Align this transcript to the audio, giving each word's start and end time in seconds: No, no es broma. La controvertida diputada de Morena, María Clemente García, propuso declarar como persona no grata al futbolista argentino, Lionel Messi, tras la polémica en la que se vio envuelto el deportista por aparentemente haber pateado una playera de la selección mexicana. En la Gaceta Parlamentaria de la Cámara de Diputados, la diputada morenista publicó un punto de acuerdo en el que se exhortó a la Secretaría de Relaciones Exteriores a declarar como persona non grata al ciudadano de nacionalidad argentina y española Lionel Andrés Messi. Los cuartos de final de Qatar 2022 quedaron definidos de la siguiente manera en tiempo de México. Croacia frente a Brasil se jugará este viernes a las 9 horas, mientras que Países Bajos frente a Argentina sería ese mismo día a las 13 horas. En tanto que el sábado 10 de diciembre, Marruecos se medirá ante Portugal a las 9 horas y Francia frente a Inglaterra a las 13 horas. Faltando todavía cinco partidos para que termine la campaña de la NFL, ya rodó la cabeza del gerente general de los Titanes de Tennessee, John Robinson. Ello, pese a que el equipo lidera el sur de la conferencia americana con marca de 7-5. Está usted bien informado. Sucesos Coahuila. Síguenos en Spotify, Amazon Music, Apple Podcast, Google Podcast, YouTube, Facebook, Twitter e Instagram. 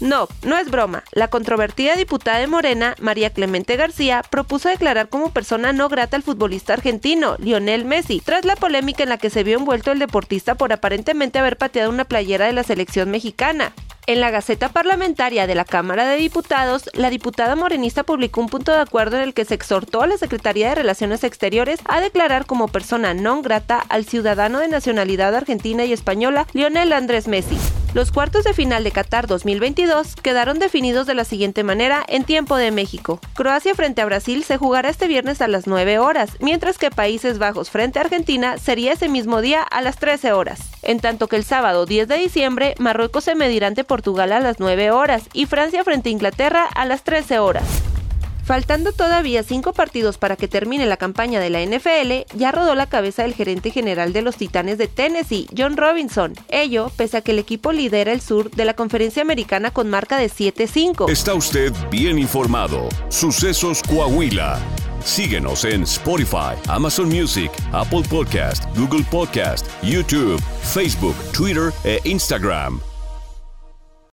No, 0.00 0.28
no 0.44 0.56
es 0.56 0.70
broma. 0.70 1.04
La 1.12 1.28
controvertida 1.28 1.94
diputada 1.94 2.38
de 2.38 2.46
Morena, 2.46 2.94
María 3.00 3.30
Clemente 3.30 3.76
García, 3.76 4.22
propuso 4.28 4.70
declarar 4.70 5.10
como 5.10 5.30
persona 5.30 5.74
no 5.74 5.88
grata 5.90 6.16
al 6.16 6.22
futbolista 6.22 6.72
argentino, 6.72 7.36
Lionel 7.38 7.84
Messi, 7.84 8.20
tras 8.24 8.46
la 8.46 8.56
polémica 8.56 9.02
en 9.02 9.10
la 9.10 9.18
que 9.18 9.30
se 9.30 9.44
vio 9.44 9.58
envuelto 9.58 9.92
el 9.92 9.98
deportista 9.98 10.54
por 10.54 10.72
aparentemente 10.72 11.38
haber 11.38 11.58
pateado 11.58 11.90
una 11.90 12.06
playera 12.06 12.46
de 12.46 12.54
la 12.54 12.62
selección 12.62 13.10
mexicana. 13.10 13.72
En 14.06 14.20
la 14.20 14.30
Gaceta 14.30 14.70
Parlamentaria 14.70 15.46
de 15.46 15.54
la 15.54 15.64
Cámara 15.64 16.08
de 16.08 16.16
Diputados, 16.16 16.88
la 16.94 17.10
diputada 17.10 17.54
morenista 17.54 18.02
publicó 18.02 18.40
un 18.40 18.48
punto 18.48 18.72
de 18.72 18.80
acuerdo 18.80 19.16
en 19.16 19.22
el 19.22 19.34
que 19.34 19.44
se 19.44 19.54
exhortó 19.54 20.02
a 20.02 20.06
la 20.06 20.16
Secretaría 20.16 20.70
de 20.70 20.74
Relaciones 20.76 21.22
Exteriores 21.22 21.78
a 21.84 22.00
declarar 22.00 22.46
como 22.46 22.66
persona 22.66 23.12
non 23.14 23.42
grata 23.42 23.78
al 23.78 24.06
ciudadano 24.06 24.58
de 24.58 24.68
nacionalidad 24.68 25.36
argentina 25.36 25.84
y 25.84 25.92
española 25.92 26.46
Lionel 26.54 26.92
Andrés 26.92 27.28
Messi. 27.28 27.58
Los 27.92 28.12
cuartos 28.12 28.44
de 28.44 28.54
final 28.54 28.84
de 28.84 28.92
Qatar 28.92 29.26
2022 29.26 30.14
quedaron 30.14 30.60
definidos 30.60 31.08
de 31.08 31.14
la 31.14 31.24
siguiente 31.24 31.64
manera 31.64 32.04
en 32.06 32.22
tiempo 32.22 32.54
de 32.54 32.70
México. 32.70 33.18
Croacia 33.34 33.74
frente 33.74 34.00
a 34.00 34.04
Brasil 34.04 34.44
se 34.44 34.58
jugará 34.58 34.88
este 34.90 35.08
viernes 35.08 35.40
a 35.40 35.48
las 35.48 35.66
9 35.66 35.98
horas, 35.98 36.36
mientras 36.38 36.78
que 36.78 36.92
Países 36.92 37.38
Bajos 37.38 37.70
frente 37.70 37.98
a 37.98 38.02
Argentina 38.02 38.58
sería 38.58 38.92
ese 38.92 39.08
mismo 39.08 39.40
día 39.40 39.62
a 39.62 39.82
las 39.82 39.96
13 39.96 40.32
horas. 40.32 40.60
En 40.82 41.00
tanto 41.00 41.26
que 41.26 41.34
el 41.34 41.44
sábado 41.44 41.84
10 41.84 42.06
de 42.06 42.16
diciembre, 42.18 42.76
Marruecos 42.78 43.24
se 43.24 43.34
medirá 43.34 43.66
ante 43.66 43.82
Portugal 43.82 44.30
a 44.30 44.38
las 44.38 44.60
9 44.60 44.92
horas 44.92 45.24
y 45.32 45.46
Francia 45.46 45.82
frente 45.82 46.10
a 46.10 46.12
Inglaterra 46.12 46.68
a 46.72 46.84
las 46.84 47.02
13 47.02 47.40
horas. 47.40 47.79
Faltando 48.44 48.92
todavía 48.92 49.42
cinco 49.42 49.72
partidos 49.72 50.18
para 50.18 50.36
que 50.36 50.48
termine 50.48 50.86
la 50.86 50.96
campaña 50.96 51.40
de 51.40 51.50
la 51.50 51.62
NFL, 51.62 52.36
ya 52.36 52.52
rodó 52.52 52.74
la 52.74 52.86
cabeza 52.86 53.22
del 53.22 53.34
gerente 53.34 53.70
general 53.70 54.12
de 54.12 54.22
los 54.22 54.36
Titanes 54.36 54.78
de 54.78 54.88
Tennessee, 54.88 55.46
John 55.56 55.76
Robinson. 55.76 56.34
Ello, 56.48 56.90
pese 56.96 57.18
a 57.18 57.20
que 57.20 57.32
el 57.32 57.38
equipo 57.38 57.72
lidera 57.72 58.12
el 58.12 58.20
sur 58.20 58.50
de 58.50 58.64
la 58.64 58.74
conferencia 58.74 59.22
americana 59.22 59.70
con 59.70 59.88
marca 59.88 60.18
de 60.18 60.28
7-5. 60.30 61.10
Está 61.10 61.34
usted 61.34 61.72
bien 61.90 62.18
informado. 62.18 62.88
Sucesos 63.08 63.82
Coahuila. 63.82 64.58
Síguenos 65.04 65.64
en 65.64 65.82
Spotify, 65.84 66.54
Amazon 66.68 67.08
Music, 67.08 67.50
Apple 67.72 68.02
Podcast, 68.08 68.64
Google 68.76 69.04
Podcast, 69.10 69.66
YouTube, 69.82 70.40
Facebook, 70.62 71.14
Twitter 71.32 71.72
e 71.84 72.00
Instagram. 72.04 72.80